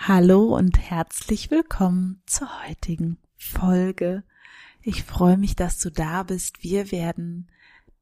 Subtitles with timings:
[0.00, 4.22] Hallo und herzlich willkommen zur heutigen Folge.
[4.80, 6.62] Ich freue mich, dass du da bist.
[6.62, 7.50] Wir werden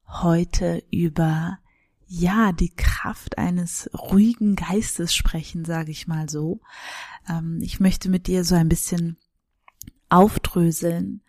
[0.07, 1.59] heute über
[2.07, 6.61] ja, die Kraft eines ruhigen Geistes sprechen, sage ich mal so.
[7.29, 9.17] Ähm, ich möchte mit dir so ein bisschen
[10.11, 11.23] aufdröseln,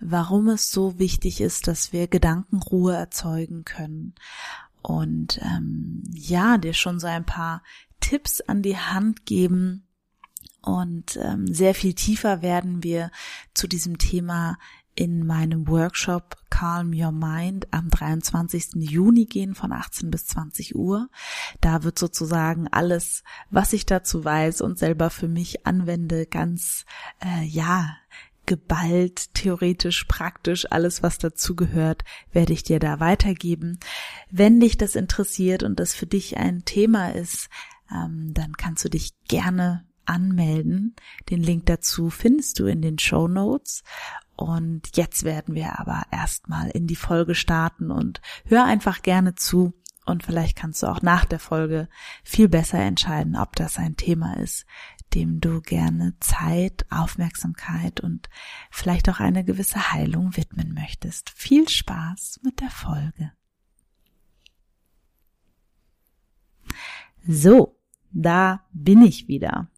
[0.00, 4.14] warum es so wichtig ist, dass wir Gedankenruhe erzeugen können.
[4.82, 7.62] Und ähm, ja, dir schon so ein paar
[8.00, 9.88] Tipps an die Hand geben,
[10.62, 13.10] und ähm, sehr viel tiefer werden wir
[13.54, 14.56] zu diesem Thema
[14.94, 18.74] in meinem Workshop Calm Your Mind am 23.
[18.74, 21.08] Juni gehen von 18 bis 20 Uhr.
[21.60, 26.84] Da wird sozusagen alles, was ich dazu weiß und selber für mich anwende, ganz,
[27.24, 27.96] äh, ja,
[28.44, 33.78] geballt, theoretisch, praktisch, alles was dazu gehört, werde ich dir da weitergeben.
[34.30, 37.48] Wenn dich das interessiert und das für dich ein Thema ist,
[37.90, 40.94] ähm, dann kannst du dich gerne anmelden.
[41.30, 43.82] Den Link dazu findest du in den Show Notes.
[44.36, 49.74] Und jetzt werden wir aber erstmal in die Folge starten und hör einfach gerne zu.
[50.04, 51.88] Und vielleicht kannst du auch nach der Folge
[52.24, 54.66] viel besser entscheiden, ob das ein Thema ist,
[55.14, 58.28] dem du gerne Zeit, Aufmerksamkeit und
[58.70, 61.30] vielleicht auch eine gewisse Heilung widmen möchtest.
[61.30, 63.32] Viel Spaß mit der Folge.
[67.26, 67.78] So,
[68.10, 69.68] da bin ich wieder.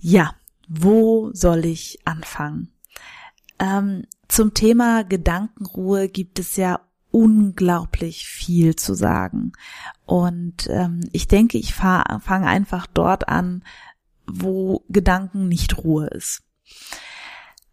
[0.00, 0.34] Ja,
[0.68, 2.72] wo soll ich anfangen?
[3.58, 6.80] Ähm, zum Thema Gedankenruhe gibt es ja
[7.10, 9.52] unglaublich viel zu sagen.
[10.06, 13.64] Und ähm, ich denke, ich fange einfach dort an,
[14.26, 16.42] wo Gedanken nicht Ruhe ist.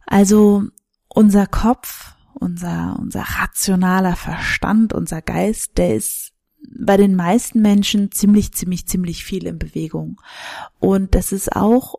[0.05, 0.63] Also
[1.07, 6.33] unser Kopf, unser, unser rationaler Verstand, unser Geist, der ist
[6.79, 10.19] bei den meisten Menschen ziemlich, ziemlich, ziemlich viel in Bewegung.
[10.79, 11.95] Und das ist auch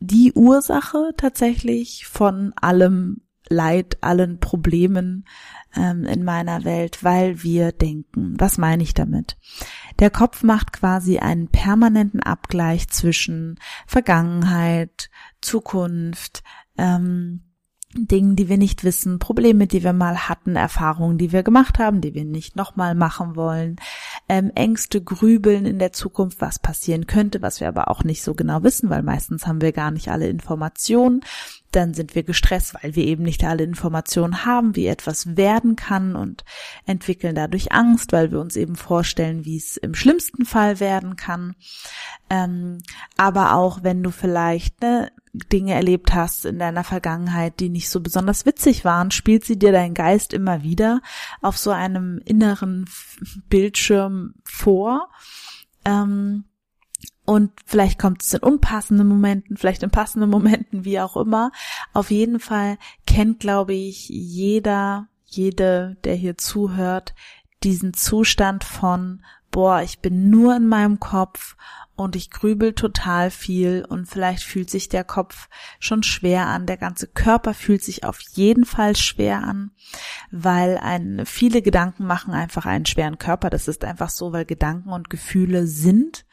[0.00, 5.24] die Ursache tatsächlich von allem Leid, allen Problemen
[5.74, 8.34] ähm, in meiner Welt, weil wir denken.
[8.38, 9.38] Was meine ich damit?
[9.98, 15.08] Der Kopf macht quasi einen permanenten Abgleich zwischen Vergangenheit,
[15.40, 16.42] Zukunft,
[16.76, 17.47] ähm,
[17.94, 22.02] Dingen, die wir nicht wissen, Probleme, die wir mal hatten, Erfahrungen, die wir gemacht haben,
[22.02, 23.76] die wir nicht nochmal machen wollen,
[24.28, 28.34] ähm, Ängste, Grübeln in der Zukunft, was passieren könnte, was wir aber auch nicht so
[28.34, 31.22] genau wissen, weil meistens haben wir gar nicht alle Informationen.
[31.72, 36.14] Dann sind wir gestresst, weil wir eben nicht alle Informationen haben, wie etwas werden kann
[36.14, 36.44] und
[36.86, 41.54] entwickeln dadurch Angst, weil wir uns eben vorstellen, wie es im schlimmsten Fall werden kann.
[42.28, 42.78] Ähm,
[43.16, 45.10] aber auch wenn du vielleicht ne,
[45.52, 49.72] Dinge erlebt hast in deiner Vergangenheit, die nicht so besonders witzig waren, spielt sie dir
[49.72, 51.00] dein Geist immer wieder
[51.40, 52.86] auf so einem inneren
[53.48, 55.08] Bildschirm vor.
[55.84, 56.44] Ähm,
[57.24, 61.52] und vielleicht kommt es in unpassenden Momenten, vielleicht in passenden Momenten, wie auch immer.
[61.92, 67.14] Auf jeden Fall kennt, glaube ich, jeder, jede, der hier zuhört,
[67.62, 71.56] diesen Zustand von, boah, ich bin nur in meinem Kopf
[71.98, 75.48] und ich grübel total viel und vielleicht fühlt sich der Kopf
[75.80, 79.72] schon schwer an, der ganze Körper fühlt sich auf jeden Fall schwer an,
[80.30, 83.50] weil ein, viele Gedanken machen einfach einen schweren Körper.
[83.50, 86.24] Das ist einfach so, weil Gedanken und Gefühle sind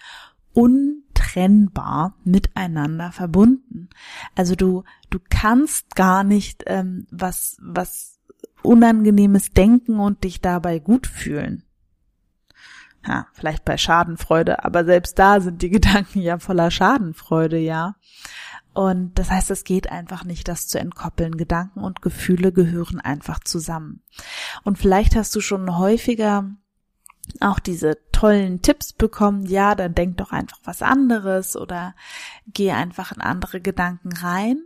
[0.53, 3.89] untrennbar miteinander verbunden.
[4.35, 8.19] Also du, du kannst gar nicht ähm, was, was
[8.61, 11.64] Unangenehmes denken und dich dabei gut fühlen
[13.07, 17.95] ja, vielleicht bei Schadenfreude, aber selbst da sind die Gedanken ja voller Schadenfreude, ja.
[18.73, 21.37] Und das heißt, es geht einfach nicht, das zu entkoppeln.
[21.37, 24.01] Gedanken und Gefühle gehören einfach zusammen.
[24.63, 26.51] Und vielleicht hast du schon häufiger
[27.39, 31.95] auch diese tollen Tipps bekommen, ja, dann denk doch einfach was anderes oder
[32.47, 34.61] geh einfach in andere Gedanken rein.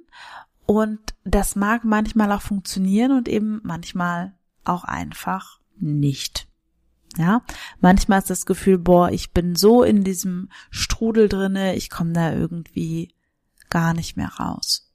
[0.65, 4.33] Und das mag manchmal auch funktionieren und eben manchmal
[4.65, 6.48] auch einfach nicht.
[7.17, 7.41] Ja,
[7.81, 12.33] manchmal ist das Gefühl, boah, ich bin so in diesem Strudel drinne, ich komme da
[12.33, 13.13] irgendwie
[13.69, 14.91] gar nicht mehr raus.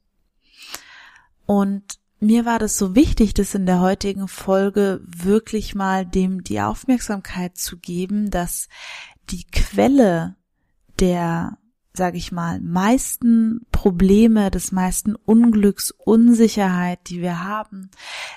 [1.45, 6.61] Und mir war das so wichtig, das in der heutigen Folge wirklich mal dem die
[6.61, 8.67] Aufmerksamkeit zu geben, dass
[9.29, 10.35] die Quelle
[10.99, 11.57] der,
[11.93, 17.91] sag ich mal, meisten Probleme, des meisten Unglücks, Unsicherheit, die wir haben,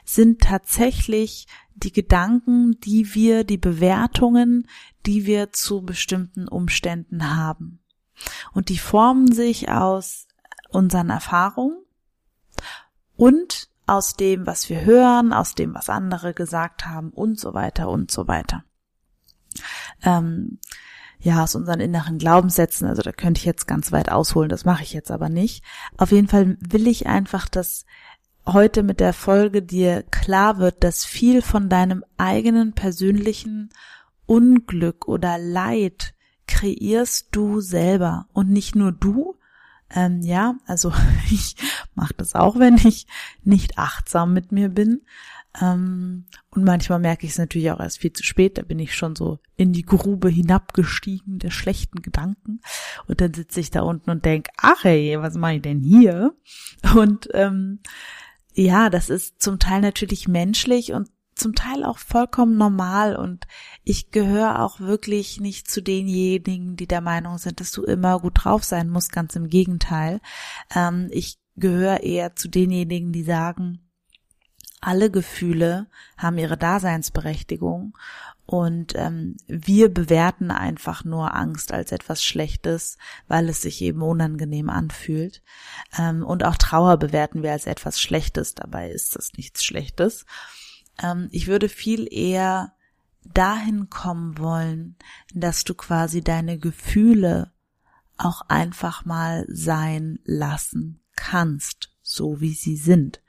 [0.04, 1.46] sind tatsächlich
[1.78, 4.66] die Gedanken, die wir, die Bewertungen,
[5.06, 7.80] die wir zu bestimmten Umständen haben.
[8.52, 10.26] Und die formen sich aus
[10.70, 11.78] unseren Erfahrungen
[13.16, 17.88] und aus dem, was wir hören, aus dem, was andere gesagt haben und so weiter
[17.88, 18.64] und so weiter.
[20.02, 20.58] Ähm,
[21.20, 24.82] ja, aus unseren inneren Glaubenssätzen, also da könnte ich jetzt ganz weit ausholen, das mache
[24.82, 25.64] ich jetzt aber nicht.
[25.96, 27.86] Auf jeden Fall will ich einfach, dass
[28.53, 33.71] heute mit der Folge dir klar wird, dass viel von deinem eigenen persönlichen
[34.27, 36.15] Unglück oder Leid
[36.47, 39.37] kreierst du selber und nicht nur du.
[39.91, 40.93] Ähm, ja, also
[41.31, 41.56] ich
[41.95, 43.06] mache das auch, wenn ich
[43.45, 45.03] nicht achtsam mit mir bin.
[45.61, 48.59] Ähm, und manchmal merke ich es natürlich auch erst viel zu spät.
[48.59, 52.61] Da bin ich schon so in die Grube hinabgestiegen der schlechten Gedanken.
[53.06, 56.35] Und dann sitze ich da unten und denk, ach ey, was mache ich denn hier?
[56.95, 57.81] Und ähm,
[58.55, 63.47] ja, das ist zum Teil natürlich menschlich und zum Teil auch vollkommen normal und
[63.85, 68.45] ich gehöre auch wirklich nicht zu denjenigen, die der Meinung sind, dass du immer gut
[68.45, 70.21] drauf sein musst, ganz im Gegenteil.
[70.75, 73.88] Ähm, ich gehöre eher zu denjenigen, die sagen,
[74.80, 75.86] alle Gefühle
[76.16, 77.96] haben ihre Daseinsberechtigung
[78.50, 82.96] und ähm, wir bewerten einfach nur Angst als etwas Schlechtes,
[83.26, 85.42] weil es sich eben unangenehm anfühlt.
[85.98, 90.25] Ähm, und auch Trauer bewerten wir als etwas Schlechtes, dabei ist das nichts Schlechtes.
[90.98, 92.72] Ähm, ich würde viel eher
[93.22, 94.96] dahin kommen wollen,
[95.34, 97.52] dass du quasi deine Gefühle
[98.16, 103.20] auch einfach mal sein lassen kannst, so wie sie sind,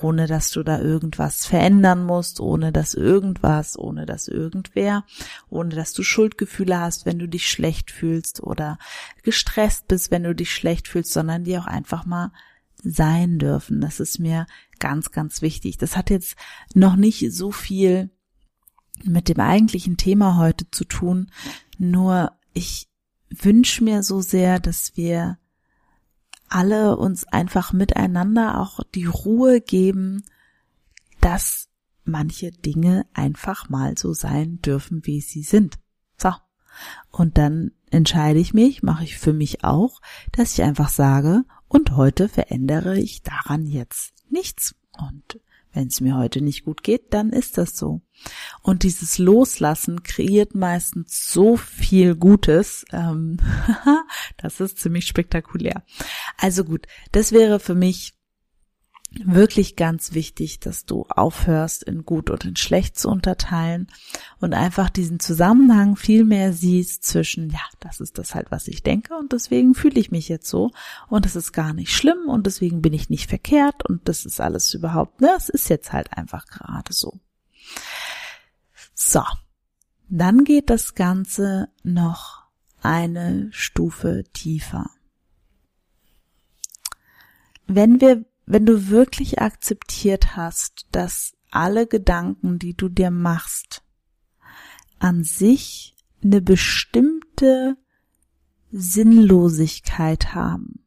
[0.00, 5.04] ohne dass du da irgendwas verändern musst, ohne dass irgendwas, ohne dass irgendwer,
[5.48, 8.78] ohne dass du Schuldgefühle hast, wenn du dich schlecht fühlst oder
[9.22, 12.32] gestresst bist, wenn du dich schlecht fühlst, sondern die auch einfach mal
[12.82, 13.80] sein dürfen.
[13.80, 14.46] Das ist mir
[14.78, 15.78] ganz, ganz wichtig.
[15.78, 16.36] Das hat jetzt
[16.74, 18.10] noch nicht so viel
[19.02, 21.30] mit dem eigentlichen Thema heute zu tun,
[21.78, 22.88] nur ich
[23.30, 25.38] wünsche mir so sehr, dass wir
[26.54, 30.22] alle uns einfach miteinander auch die Ruhe geben,
[31.20, 31.68] dass
[32.04, 35.78] manche Dinge einfach mal so sein dürfen, wie sie sind.
[36.16, 36.32] So.
[37.10, 41.96] Und dann entscheide ich mich, mache ich für mich auch, dass ich einfach sage, und
[41.96, 44.76] heute verändere ich daran jetzt nichts.
[44.96, 45.40] Und
[45.74, 48.00] wenn es mir heute nicht gut geht, dann ist das so.
[48.62, 52.84] Und dieses Loslassen kreiert meistens so viel Gutes.
[52.92, 53.38] Ähm,
[54.38, 55.84] das ist ziemlich spektakulär.
[56.38, 58.14] Also gut, das wäre für mich
[59.24, 63.88] wirklich ganz wichtig, dass du aufhörst, in gut und in schlecht zu unterteilen
[64.40, 68.82] und einfach diesen Zusammenhang viel mehr siehst zwischen, ja, das ist das halt, was ich
[68.82, 70.70] denke und deswegen fühle ich mich jetzt so
[71.08, 74.40] und das ist gar nicht schlimm und deswegen bin ich nicht verkehrt und das ist
[74.40, 77.20] alles überhaupt, ne, es ist jetzt halt einfach gerade so.
[78.94, 79.22] So.
[80.08, 82.44] Dann geht das Ganze noch
[82.82, 84.90] eine Stufe tiefer.
[87.66, 93.82] Wenn wir wenn du wirklich akzeptiert hast, dass alle Gedanken, die du dir machst,
[94.98, 97.76] an sich eine bestimmte
[98.70, 100.84] Sinnlosigkeit haben.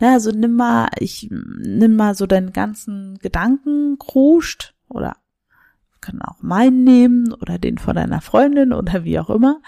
[0.00, 5.16] Ja, also nimm mal, ich nimm mal so deinen ganzen Gedanken kruscht oder
[6.00, 9.62] kann auch meinen nehmen oder den von deiner Freundin oder wie auch immer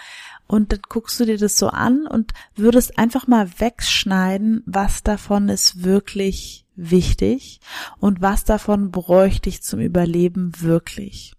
[0.47, 5.49] und dann guckst du dir das so an und würdest einfach mal wegschneiden, was davon
[5.49, 7.61] ist wirklich wichtig
[7.99, 11.33] und was davon bräuchte ich zum Überleben wirklich.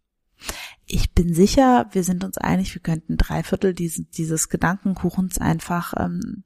[0.85, 5.93] Ich bin sicher, wir sind uns einig, wir könnten drei Viertel dieses, dieses Gedankenkuchens einfach,
[5.97, 6.43] ähm,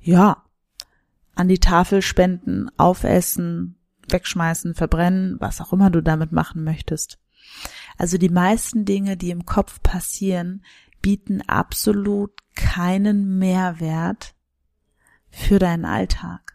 [0.00, 0.44] ja,
[1.34, 3.76] an die Tafel spenden, aufessen,
[4.08, 7.18] wegschmeißen, verbrennen, was auch immer du damit machen möchtest.
[7.96, 10.64] Also die meisten Dinge, die im Kopf passieren,
[11.02, 14.34] bieten absolut keinen Mehrwert
[15.30, 16.53] für deinen Alltag.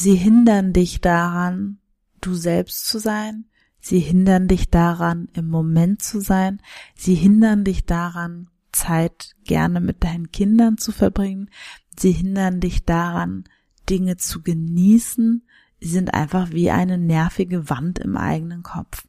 [0.00, 1.80] Sie hindern dich daran,
[2.20, 3.46] du selbst zu sein,
[3.80, 6.62] sie hindern dich daran, im Moment zu sein,
[6.94, 11.50] sie hindern dich daran, Zeit gerne mit deinen Kindern zu verbringen,
[11.98, 13.42] sie hindern dich daran,
[13.90, 15.44] Dinge zu genießen,
[15.80, 19.04] sie sind einfach wie eine nervige Wand im eigenen Kopf.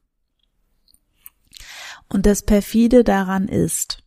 [2.08, 4.04] Und das perfide daran ist,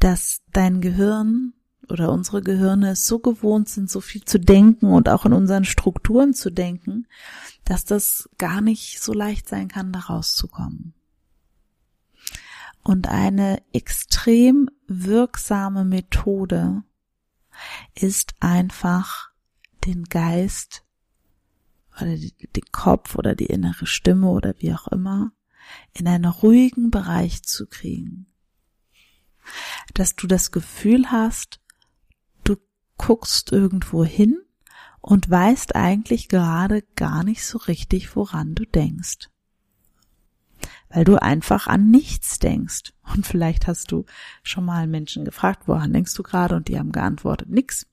[0.00, 1.52] dass dein Gehirn
[1.90, 6.34] oder unsere Gehirne so gewohnt sind, so viel zu denken und auch in unseren Strukturen
[6.34, 7.06] zu denken,
[7.64, 10.94] dass das gar nicht so leicht sein kann, da rauszukommen.
[12.82, 16.82] Und eine extrem wirksame Methode
[17.94, 19.30] ist einfach
[19.84, 20.84] den Geist
[21.96, 25.32] oder den Kopf oder die innere Stimme oder wie auch immer
[25.92, 28.26] in einen ruhigen Bereich zu kriegen.
[29.94, 31.60] Dass du das Gefühl hast,
[33.00, 34.42] guckst irgendwo hin
[35.00, 39.30] und weißt eigentlich gerade gar nicht so richtig, woran du denkst.
[40.90, 42.92] Weil du einfach an nichts denkst.
[43.14, 44.04] Und vielleicht hast du
[44.42, 46.56] schon mal Menschen gefragt, woran denkst du gerade?
[46.56, 47.86] Und die haben geantwortet, nix.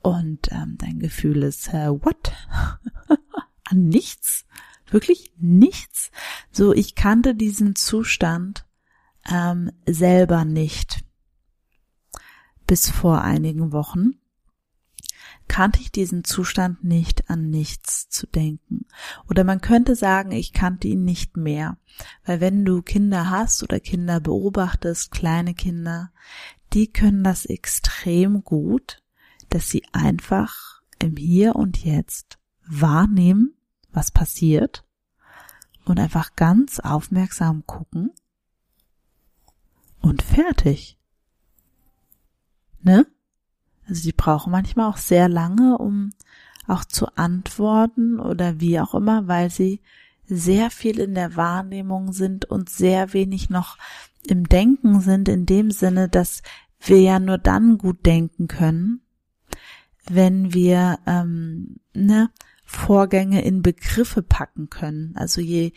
[0.00, 2.32] Und ähm, dein Gefühl ist, äh, what?
[3.64, 4.46] an nichts?
[4.88, 6.12] Wirklich nichts?
[6.52, 8.64] So, ich kannte diesen Zustand
[9.28, 11.00] ähm, selber nicht.
[12.68, 14.20] Bis vor einigen Wochen
[15.48, 18.86] kannte ich diesen Zustand nicht an nichts zu denken.
[19.28, 21.76] Oder man könnte sagen, ich kannte ihn nicht mehr.
[22.24, 26.10] Weil wenn du Kinder hast oder Kinder beobachtest, kleine Kinder,
[26.72, 29.02] die können das extrem gut,
[29.48, 33.54] dass sie einfach im Hier und Jetzt wahrnehmen,
[33.92, 34.84] was passiert
[35.84, 38.10] und einfach ganz aufmerksam gucken
[40.00, 40.98] und fertig.
[42.80, 43.06] Ne?
[43.88, 46.12] Also die brauchen manchmal auch sehr lange, um
[46.66, 49.80] auch zu antworten oder wie auch immer, weil sie
[50.26, 53.78] sehr viel in der Wahrnehmung sind und sehr wenig noch
[54.26, 56.42] im Denken sind, in dem Sinne, dass
[56.80, 59.02] wir ja nur dann gut denken können,
[60.08, 62.30] wenn wir ähm, ne,
[62.68, 65.12] Vorgänge in Begriffe packen können.
[65.14, 65.72] Also je,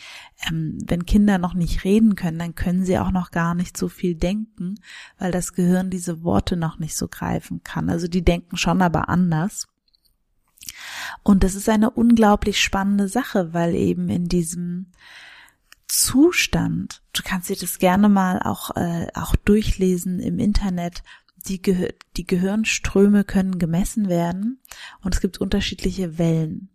[0.48, 3.88] ähm, wenn Kinder noch nicht reden können, dann können sie auch noch gar nicht so
[3.88, 4.75] viel denken,
[5.19, 7.89] weil das Gehirn diese Worte noch nicht so greifen kann.
[7.89, 9.67] Also die denken schon aber anders.
[11.22, 14.88] Und das ist eine unglaublich spannende Sache, weil eben in diesem
[15.88, 21.03] Zustand, du kannst dir das gerne mal auch, äh, auch durchlesen im Internet,
[21.46, 24.60] die, Ge die Gehirnströme können gemessen werden
[25.01, 26.69] und es gibt unterschiedliche Wellen.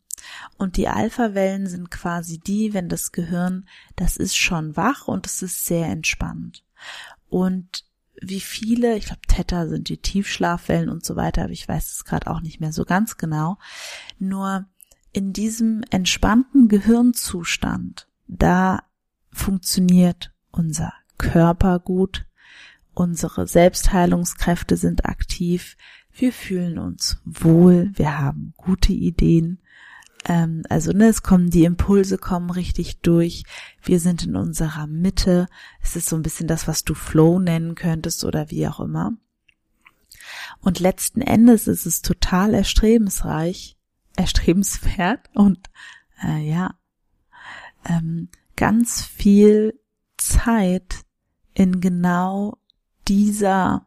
[0.56, 3.66] Und die Alpha-Wellen sind quasi die, wenn das Gehirn,
[3.96, 6.64] das ist schon wach und es ist sehr entspannt.
[7.28, 7.84] Und
[8.20, 12.04] wie viele, ich glaube Theta sind die Tiefschlafwellen und so weiter, aber ich weiß es
[12.04, 13.58] gerade auch nicht mehr so ganz genau.
[14.18, 14.66] Nur
[15.12, 18.82] in diesem entspannten Gehirnzustand, da
[19.30, 22.26] funktioniert unser Körper gut,
[22.94, 25.76] unsere Selbstheilungskräfte sind aktiv,
[26.16, 29.60] wir fühlen uns wohl, wir haben gute Ideen,
[30.26, 33.44] ähm, also ne, es kommen die Impulse kommen richtig durch.
[33.82, 35.48] Wir sind in unserer Mitte.
[35.82, 39.12] Es ist so ein bisschen das, was du Flow nennen könntest oder wie auch immer.
[40.60, 43.76] Und letzten Endes ist es total erstrebensreich,
[44.16, 45.70] erstrebenswert und
[46.22, 46.74] äh, ja
[47.84, 49.78] ähm, ganz viel
[50.16, 51.04] Zeit
[51.54, 52.58] in genau
[53.08, 53.86] dieser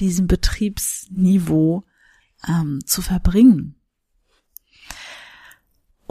[0.00, 1.84] diesem Betriebsniveau
[2.48, 3.76] ähm, zu verbringen.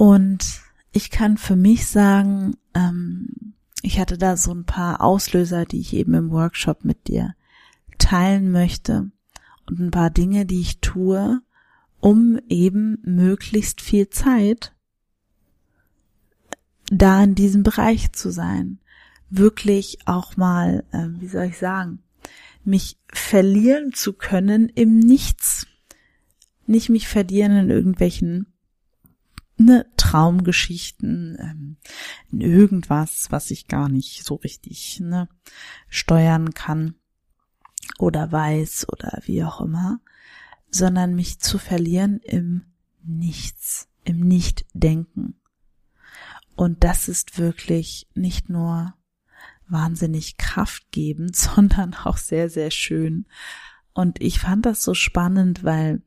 [0.03, 0.60] Und
[0.91, 5.93] ich kann für mich sagen, ähm, ich hatte da so ein paar Auslöser, die ich
[5.93, 7.36] eben im Workshop mit dir
[8.00, 9.12] teilen möchte
[9.65, 11.41] und ein paar Dinge, die ich tue,
[12.01, 14.75] um eben möglichst viel Zeit
[16.91, 18.79] da in diesem Bereich zu sein.
[19.29, 22.03] Wirklich auch mal, äh, wie soll ich sagen,
[22.65, 25.65] mich verlieren zu können im Nichts.
[26.67, 28.52] Nicht mich verlieren in irgendwelchen
[29.57, 31.77] ne, Traumgeschichten, ähm,
[32.31, 35.29] in irgendwas, was ich gar nicht so richtig ne,
[35.89, 36.95] steuern kann
[38.00, 40.00] oder weiß oder wie auch immer,
[40.69, 42.65] sondern mich zu verlieren im
[43.03, 45.39] Nichts, im Nichtdenken.
[46.55, 48.93] Und das ist wirklich nicht nur
[49.67, 53.25] wahnsinnig kraftgebend, sondern auch sehr, sehr schön.
[53.93, 56.01] Und ich fand das so spannend, weil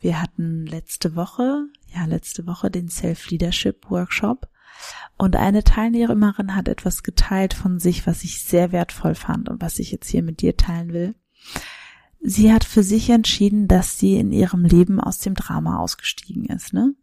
[0.00, 4.48] wir hatten letzte Woche, ja, letzte Woche den Self-Leadership Workshop
[5.16, 9.78] und eine Teilnehmerin hat etwas geteilt von sich, was ich sehr wertvoll fand und was
[9.78, 11.14] ich jetzt hier mit dir teilen will.
[12.22, 16.74] Sie hat für sich entschieden, dass sie in ihrem Leben aus dem Drama ausgestiegen ist,
[16.74, 16.94] ne?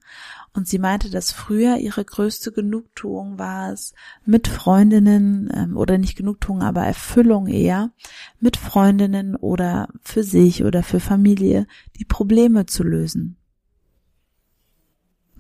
[0.54, 3.94] Und sie meinte, dass früher ihre größte Genugtuung war es,
[4.26, 7.92] mit Freundinnen, ähm, oder nicht Genugtuung, aber Erfüllung eher,
[8.40, 13.38] mit Freundinnen oder für sich oder für Familie die Probleme zu lösen.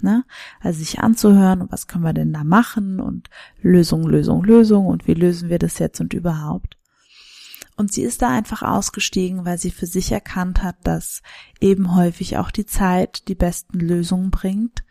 [0.02, 0.24] Ne?
[0.60, 3.30] Also sich anzuhören, und was können wir denn da machen und
[3.62, 6.77] Lösung, Lösung, Lösung und wie lösen wir das jetzt und überhaupt.
[7.78, 11.22] Und sie ist da einfach ausgestiegen, weil sie für sich erkannt hat, dass
[11.62, 14.84] eben häufig auch die Zeit die besten Lösungen bringt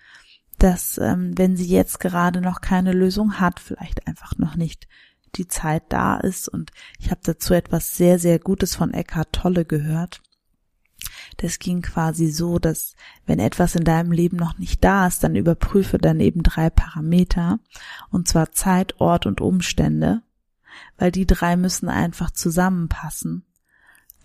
[0.59, 4.89] dass ähm, wenn sie jetzt gerade noch keine Lösung hat, vielleicht einfach noch nicht
[5.35, 6.49] die Zeit da ist.
[6.49, 10.23] Und ich habe dazu etwas sehr, sehr Gutes von Eckhart Tolle gehört.
[11.39, 12.95] Das ging quasi so, dass
[13.27, 17.59] wenn etwas in deinem Leben noch nicht da ist, dann überprüfe dann eben drei Parameter,
[18.11, 20.23] und zwar Zeit, Ort und Umstände,
[20.99, 23.45] weil die drei müssen einfach zusammenpassen,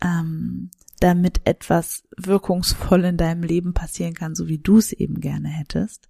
[0.02, 5.50] ähm, damit etwas wirkungsvoll in deinem Leben passieren kann, so wie du es eben gerne
[5.50, 6.10] hättest.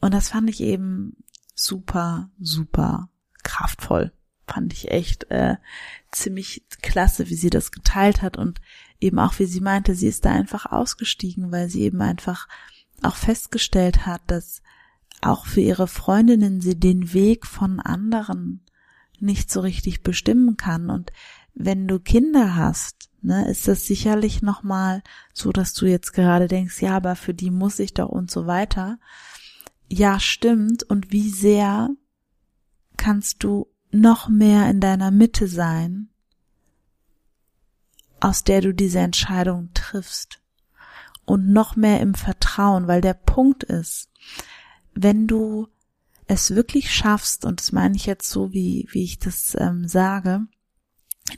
[0.00, 1.16] Und das fand ich eben
[1.54, 3.08] super, super
[3.42, 4.12] kraftvoll.
[4.46, 5.56] Fand ich echt äh,
[6.10, 8.60] ziemlich klasse, wie sie das geteilt hat und
[8.98, 12.48] eben auch, wie sie meinte, sie ist da einfach ausgestiegen, weil sie eben einfach
[13.02, 14.62] auch festgestellt hat, dass
[15.22, 18.64] auch für ihre Freundinnen sie den Weg von anderen
[19.22, 20.90] nicht so richtig bestimmen kann.
[20.90, 21.12] Und
[21.54, 26.80] wenn du Kinder hast, ne, ist das sicherlich nochmal so, dass du jetzt gerade denkst,
[26.80, 28.98] ja, aber für die muss ich doch und so weiter.
[29.88, 30.82] Ja, stimmt.
[30.84, 31.90] Und wie sehr
[32.96, 36.10] kannst du noch mehr in deiner Mitte sein
[38.20, 40.40] aus der du diese Entscheidung triffst.
[41.24, 44.10] Und noch mehr im Vertrauen, weil der Punkt ist,
[44.94, 45.68] wenn du
[46.30, 50.46] es wirklich schaffst, und das meine ich jetzt so, wie, wie ich das ähm, sage,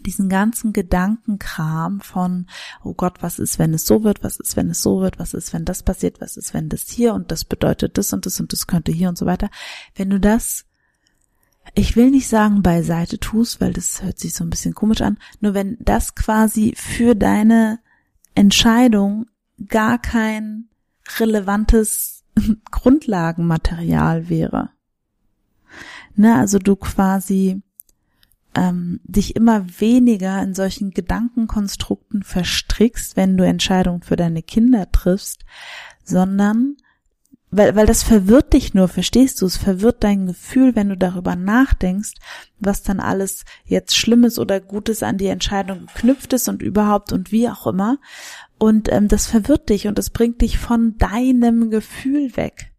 [0.07, 2.47] diesen ganzen Gedankenkram von,
[2.83, 5.35] oh Gott, was ist, wenn es so wird, was ist, wenn es so wird, was
[5.35, 8.41] ist, wenn das passiert, was ist, wenn das hier und das bedeutet das und das
[8.41, 9.51] und das könnte hier und so weiter.
[9.95, 10.67] Wenn du das
[11.75, 15.19] ich will nicht sagen beiseite tust, weil das hört sich so ein bisschen komisch an,
[15.41, 17.79] nur wenn das quasi für deine
[18.35, 19.27] Entscheidung
[19.69, 20.69] gar kein
[21.19, 22.25] relevantes
[22.71, 24.71] Grundlagenmaterial wäre.
[26.15, 27.63] Ne, also du quasi
[28.55, 35.45] ähm, dich immer weniger in solchen Gedankenkonstrukten verstrickst, wenn du Entscheidungen für deine Kinder triffst,
[36.05, 36.77] sondern
[37.55, 39.47] weil, weil das verwirrt dich nur, verstehst du?
[39.47, 42.15] Es verwirrt dein Gefühl, wenn du darüber nachdenkst,
[42.59, 47.31] was dann alles jetzt Schlimmes oder Gutes an die Entscheidung geknüpft ist und überhaupt und
[47.31, 47.99] wie auch immer.
[48.59, 52.72] Und ähm, das verwirrt dich und das bringt dich von deinem Gefühl weg.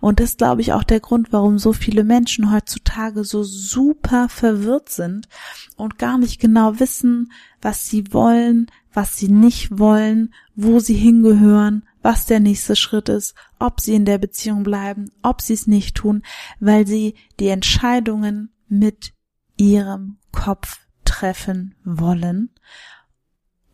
[0.00, 4.88] Und das glaube ich auch der Grund, warum so viele Menschen heutzutage so super verwirrt
[4.88, 5.28] sind
[5.76, 11.86] und gar nicht genau wissen, was sie wollen, was sie nicht wollen, wo sie hingehören,
[12.02, 15.96] was der nächste Schritt ist, ob sie in der Beziehung bleiben, ob sie es nicht
[15.96, 16.22] tun,
[16.60, 19.12] weil sie die Entscheidungen mit
[19.56, 22.50] ihrem Kopf treffen wollen.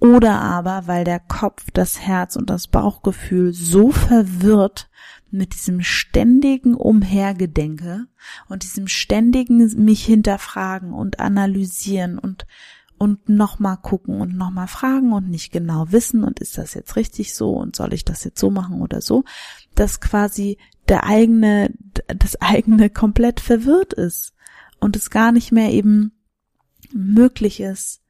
[0.00, 4.88] Oder aber weil der Kopf, das Herz und das Bauchgefühl so verwirrt
[5.30, 8.06] mit diesem ständigen Umhergedenke
[8.48, 12.46] und diesem ständigen mich hinterfragen und analysieren und
[12.98, 17.32] und nochmal gucken und nochmal fragen und nicht genau wissen und ist das jetzt richtig
[17.32, 19.24] so und soll ich das jetzt so machen oder so,
[19.76, 21.72] dass quasi der eigene,
[22.08, 24.34] das eigene komplett verwirrt ist
[24.80, 26.12] und es gar nicht mehr eben
[26.92, 28.02] möglich ist,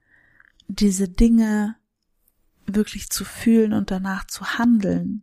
[0.68, 1.76] diese Dinge
[2.66, 5.22] wirklich zu fühlen und danach zu handeln.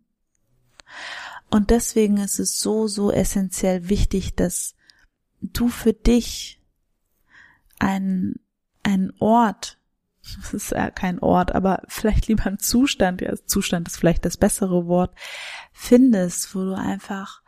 [1.49, 4.75] Und deswegen ist es so, so essentiell wichtig, dass
[5.41, 6.61] du für dich
[7.79, 8.39] einen
[8.83, 9.79] einen Ort,
[10.41, 14.37] das ist ja kein Ort, aber vielleicht lieber ein Zustand, ja, Zustand ist vielleicht das
[14.37, 15.15] bessere Wort,
[15.73, 17.41] findest, wo du einfach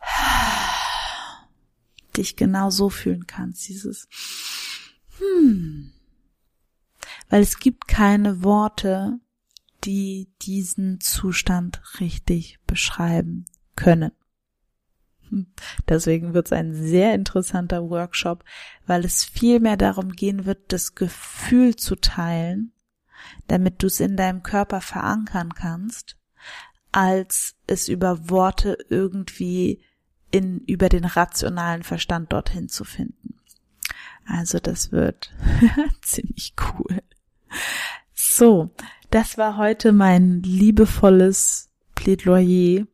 [2.16, 4.08] dich genau so fühlen kannst, dieses
[5.18, 5.92] hm.
[7.28, 9.18] Weil es gibt keine Worte,
[9.84, 13.44] die diesen Zustand richtig beschreiben
[13.76, 14.12] können.
[15.88, 18.44] Deswegen wird es ein sehr interessanter Workshop,
[18.86, 22.72] weil es viel mehr darum gehen wird, das Gefühl zu teilen,
[23.48, 26.18] damit du es in deinem Körper verankern kannst,
[26.90, 29.82] als es über Worte irgendwie
[30.30, 33.38] in, über den rationalen Verstand dorthin zu finden.
[34.26, 35.32] Also das wird
[36.02, 37.02] ziemlich cool.
[38.12, 38.70] So,
[39.12, 42.86] das war heute mein liebevolles Plädoyer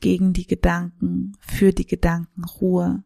[0.00, 3.04] gegen die Gedanken, für die Gedankenruhe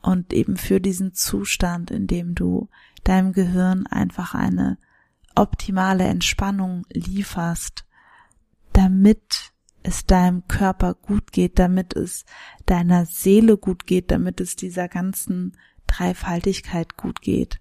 [0.00, 2.70] und eben für diesen Zustand, in dem du
[3.04, 4.78] deinem Gehirn einfach eine
[5.34, 7.84] optimale Entspannung lieferst,
[8.72, 12.24] damit es deinem Körper gut geht, damit es
[12.64, 15.54] deiner Seele gut geht, damit es dieser ganzen
[15.86, 17.60] Dreifaltigkeit gut geht.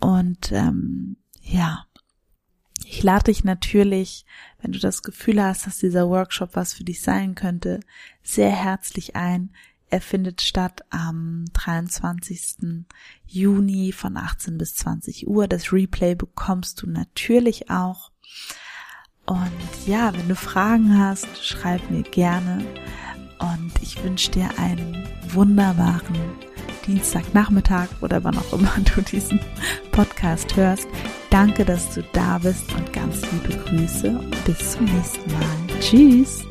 [0.00, 1.84] Und ähm, ja,
[2.90, 4.24] ich lade dich natürlich,
[4.62, 7.80] wenn du das Gefühl hast, dass dieser Workshop was für dich sein könnte,
[8.22, 9.50] sehr herzlich ein.
[9.90, 12.76] Er findet statt am 23.
[13.26, 15.46] Juni von 18 bis 20 Uhr.
[15.48, 18.10] Das Replay bekommst du natürlich auch.
[19.26, 22.64] Und ja, wenn du Fragen hast, schreib mir gerne.
[23.38, 26.16] Und ich wünsche dir einen wunderbaren
[26.88, 29.38] Dienstagnachmittag oder wann auch immer du diesen
[29.92, 30.88] Podcast hörst.
[31.30, 35.80] Danke, dass du da bist und ganz liebe Grüße bis zum nächsten Mal.
[35.80, 36.44] Tschüss!